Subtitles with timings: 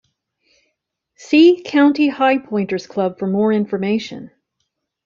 [1.15, 4.31] See County Highpointers Club for more information.